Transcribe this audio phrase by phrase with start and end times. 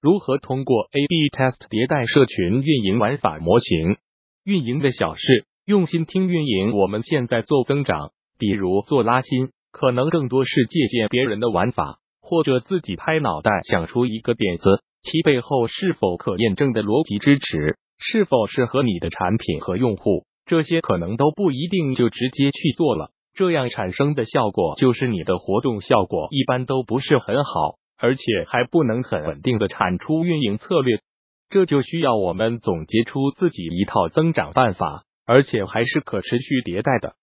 [0.00, 3.96] 如何通过 A/B test 迭代社群运营玩法模型？
[4.44, 6.70] 运营的小事，用心听运营。
[6.76, 23.10] 我们现在做增长，比如做拉新，可能更多是借鉴别人的玩法，或者自己拍脑袋想出一个点子，其背后是否可验证的逻辑支持，是否适合你的产品和用户，这些可能都不一定就直接去做了。
[23.34, 31.00] 这样产生的效果就是你的活动效果一般都不是很好，而且还不能很稳定的产出运营策略。
[31.50, 37.14] 这就需要我们总结出自己一套增长办法，而且还是可持续迭代的。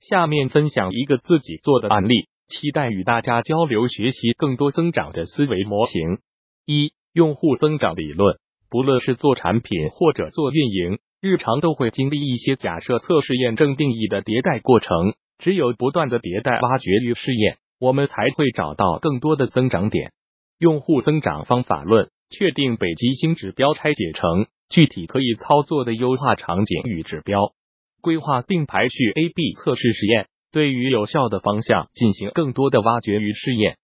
[0.00, 6.18] 下面分享一个自己做的案例，期待与大家交流学习更多增长的思维模型。
[6.66, 8.36] 一、用户增长理论，
[8.70, 15.14] 不论是做产品或者做运营，日常都会经历一些假设、测试、验证、定义的迭代过程。
[15.38, 20.12] 只有不断的迭代、挖掘与试验，我们才会找到更多的增长点。
[20.58, 27.52] 用户增长方法论，确定北极星指标拆解成具体可以操作的优化场景与指标，
[28.00, 33.76] 规划并排序 A/B 测试实验，对于有效的方向进行更多的挖掘与试验。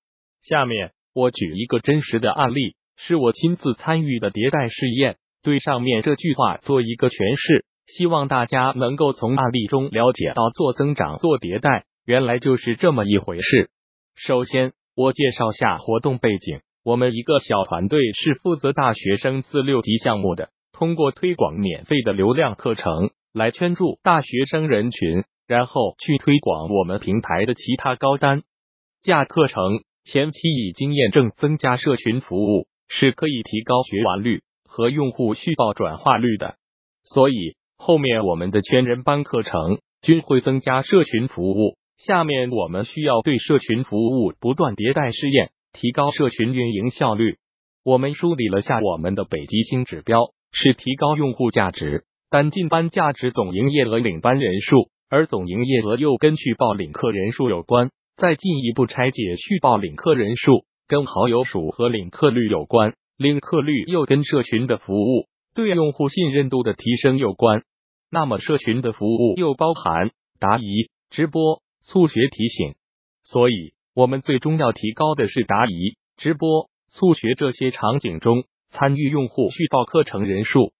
[0.43, 7.65] 下面我举一个真实的案例，是我亲自参与的迭代试验，对上面这句话做一个诠释。
[7.87, 13.69] 希望大家能够从案例中了解到做增长、做迭代，原来就是这么一回事。
[14.15, 16.61] 首先，我介绍下活动背景。
[16.85, 28.43] 我们一个小团队是负责大学生四六级项目的，通过推广免费的流量课程来圈住大学生人群，然后去推广我们平台的其他高单
[29.03, 29.63] 价课程。
[30.05, 36.57] 前期已经验证，增加社群服务是可以提高学完率和用户续报转化率的，
[37.05, 37.57] 所以。
[37.83, 41.79] 后面我们的全人班课程均会增加社群服务。
[42.07, 47.37] 下面我们需要对社群服务不断迭代试验，提高社群运营效率。
[47.85, 50.19] 我们梳理了下我们的北极星指标
[50.51, 57.91] 是提高用户价值、单进班价值、总营业额、领班人数，而总营业额又跟续报领客人数有关。
[58.17, 67.63] 再进一步拆解，续报领客人数跟好友数和领客率有关，领客率又跟社群的服务对用户信任度的提升有关。
[68.11, 72.77] 那么，社群的服务又包含答疑、直播、促学提醒，
[73.25, 80.73] 所以我们最终要提高的是答疑、直播、促学这些场景中参与用户续报课程人数。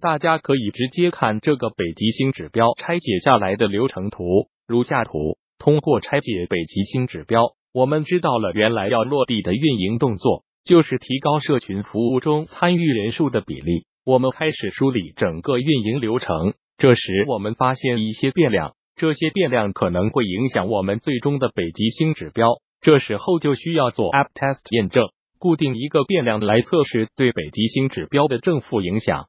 [0.00, 5.36] 大家可以直接看这个北极星指标拆解下来的流程图，如下图。
[5.58, 7.42] 通过拆解北极星指标，
[7.74, 13.84] 我们知道了原来要落地的运营动作就是提高社群服务中参与人数的比例。
[14.02, 16.54] 我们开始梳理整个运营流程。
[16.78, 22.48] 这时，我们发现一些变量，这些变量可能会影响我们最终的北极星指标。
[22.80, 29.26] 这时候就需要做 App Test 验证，固定一个变量来测试对北极星指标的正负影响。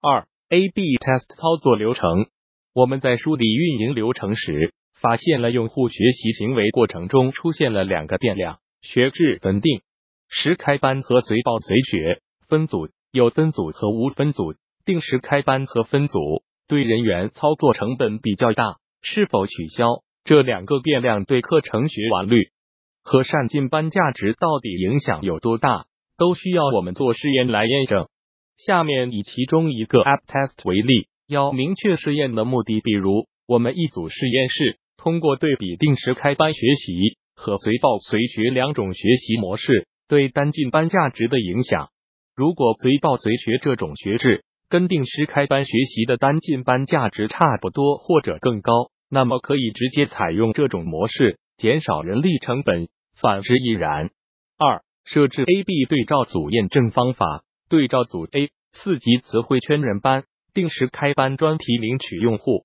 [0.00, 2.26] 二 A/B Test 操作流程，
[2.74, 9.80] 我们在梳理运营流程时，发现了用户学习行为过程中出现了两个变量：学制稳定
[10.28, 16.42] 时开班和随报随学分组，有分组和无分组，定时开班和分组。
[16.68, 22.50] 对人员操作成本比较大，是否取消这两个变量对课程学完率
[23.02, 25.86] 和上进班价值到底影响有多大，
[26.16, 28.08] 都需要我们做试验来验证。
[28.56, 41.88] 下面以其中一个 App Test 为例，要明确试验的目的，比如我们一组实验室通过对比定时开班学习和随报随学两种学习模式对单进班价值的影响。
[42.34, 44.44] 如果随报随学这种学制。
[44.68, 52.88] 跟定时开班学习的单进班价值差不多或者更高，那么可以直接采用这种模式，减少人力成本。
[53.20, 54.10] 反之亦然。
[54.58, 57.42] 二、设置 A B 对照组验证方法。
[57.68, 60.24] 对照组 A 四级词汇圈人班，
[60.54, 62.64] 定时开班专题领取用户；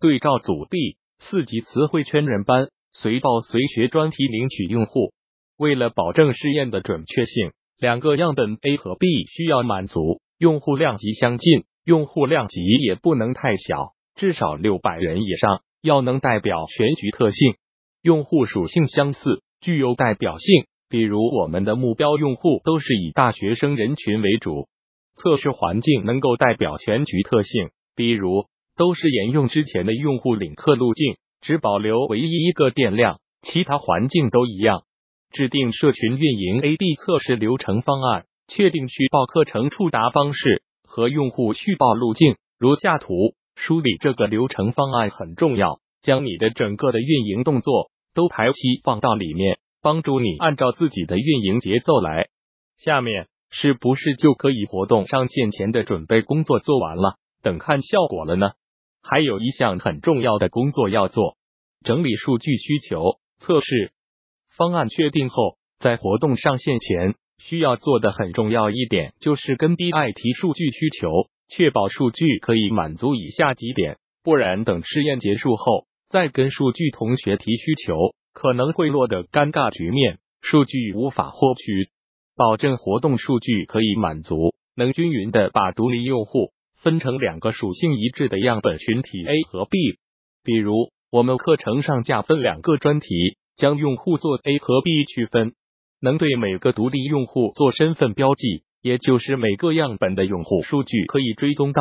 [0.00, 5.12] 对照组 B 四级词汇圈人班，随报随学专题领取用户。
[5.56, 10.20] 为了保证试验的准确性，两个样本 A 和 B 需要满足。
[10.44, 17.54] 用户量级相近，用户量级也不能太小，至少六百人以上，要能代表全局特性。
[18.02, 24.68] 用户属性相似，具有代表性，比如我们的目标用户都是以大学生人群为主。
[25.14, 28.44] 测试环境能够代表全局特性，比如
[28.76, 34.82] 都是沿用之前的用户领客路径，只保留唯一一个电量，其他环境都一样。
[35.32, 38.26] 制定社群运营 A/B 测试流程方案。
[38.48, 45.80] 确定续报课程触达方式和用户续报路径，如下图梳理这个流程方案很重要。
[46.02, 52.28] 将你的整个的运营动作都排期放到里面，帮助你按照自己的运营节奏来。
[52.76, 58.50] 下面是不是就可以活动上线前的准备工作做完了，等看效果了呢？
[59.02, 61.38] 还有一项很重要的工作要做，
[61.82, 63.92] 整理数据需求测试
[64.54, 71.10] 方案确定后，在活动上线前需要做的很重要一点就是跟 BI 提数据需求，
[71.48, 81.90] 确保数据可以满足以下几点，不然等试验结束后再跟数据同学提需求，可能会落得尴尬局面，数据无法获取。
[82.36, 86.52] 保证活动数据可以满足，能均匀的把独立用户。
[86.76, 89.78] 分成两个属性一致的样本群体 A 和 B，
[90.44, 93.06] 比如我们课程上架分两个专题，
[93.56, 95.54] 将用户做 A 和 B 区分，
[96.04, 101.80] 能对每个独立用户做身份标记，也就是每个样本的用户数据可以追踪到。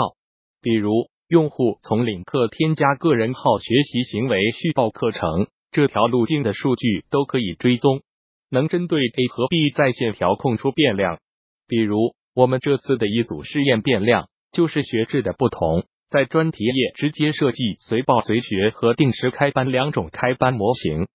[0.62, 8.02] 比如用户从领课添加个人号学习行为续报课程这条路径的数据都可以追踪，
[8.50, 11.20] 能针对 A 和 B 在线调控出变量，
[11.68, 14.30] 比如我们这次的一组试验变量。
[14.54, 21.08] 就是学制的不同，在专题页直接设计随报随学和定时开班两种开班模型，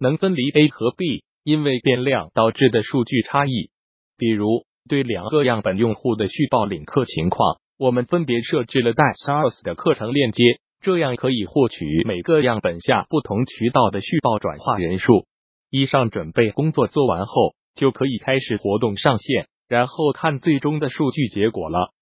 [0.00, 3.70] 能分离 A 和 B，因为变量导致的数据差异。
[4.18, 10.42] 比如对两个样本用户的续报领课情况，我们分别设置了带 SARS 的课程链接，
[10.80, 15.26] 这样可以获取每个样本下不同渠道的续报转化人数。
[15.70, 21.92] 以上准备工作做完后，就可以开始活动上线，然后看最终的数据结果了。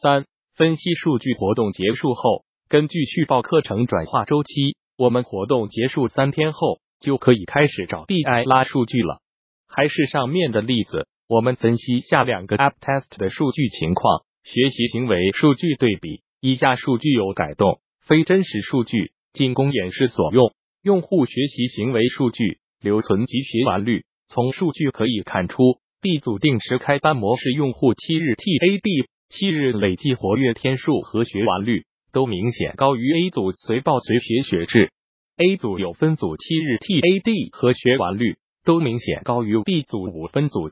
[0.00, 0.24] 三。
[0.54, 9.20] 分析数据活动结束后，根据续报课程转化周期，我们活动结束三天后就可以开始找 BI 拉数据了。
[9.68, 20.54] 还是上面的例子，我们分析下两个 App Test 的数据情况：学习行为数据对比，以下数据有改动，非真实数据仅供演示所用。
[20.82, 25.62] 用户学习行为数据留存及学完率，从数据可以看出
[26.00, 29.06] ，B 组定时开班模式用户七日 TAD。
[29.28, 34.92] 七日累计活跃天数和学完率都明显高于 A 组随报随学学制
[35.36, 40.70] ，A 组有分组七日 TAD 和学完率都明显高于 B 组五分组。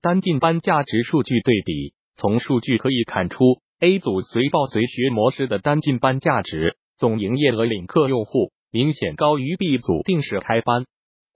[0.00, 10.86] 单进班价值数据对比，从数据可以看出，A 组随报随学模式的单进班价值总营业额领课用户明显高于 B 组定时开班。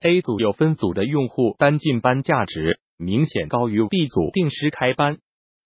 [0.01, 5.17] A 组有分组的用户单进班价值明显高于 B 组定时开班。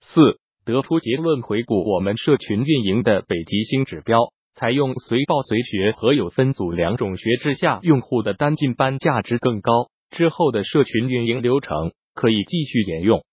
[0.02, 0.40] 四。
[0.64, 9.90] 得出结论：回顾我们社群运营的北极星指标，采用随报随学和有分组两种学制下，用户的单进班价值更高。
[10.10, 13.24] 之后的社群运营流程可以继续沿用。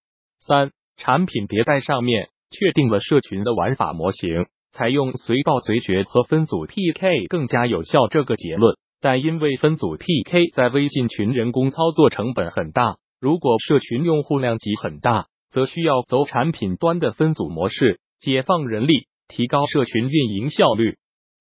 [0.40, 8.76] 三、产品迭代上面确定了社群的玩法模型，采用随报随学和分组 PK 更加有效这个结论。
[9.00, 15.26] 但因为分组 PK 在微信群人工操作成本很大，如果社群用户量级很大。
[15.50, 20.98] 则需要走产品端的分组模式，解放人力，提高社群运营效率。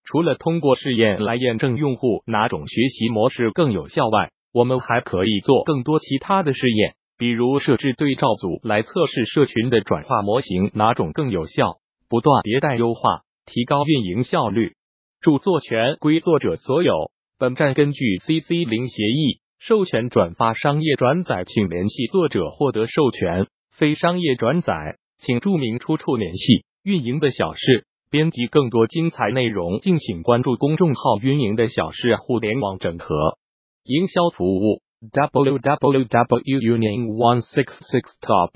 [0.10, 14.76] 除了通过试验来验证用户哪种学习模式更有效外，我们还可以做更多其他的试验，比如设置对照组来测试社群的转化模型哪种更有效，不断迭代优化，提高运营效率。
[15.20, 17.12] 著作权归作者所有。
[17.38, 23.48] 本站根据 CC 零协议授权转发商业转载，请联系作者获得授权。
[23.76, 26.64] 非商业转载，请注明出处联系。
[26.84, 33.38] 运营的小事，编辑更多精彩内容，敬请关注公众号运营的小事互联网整合，
[33.84, 38.52] 营销服务 w w w union one six six top。